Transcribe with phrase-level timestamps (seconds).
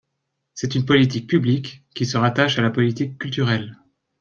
[0.55, 3.77] C’est une politique publique, qui se rattache à la politique culturelle.